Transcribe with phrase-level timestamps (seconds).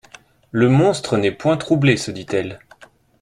[0.49, 2.59] Le monstre n'est point troublé, se dit-elle.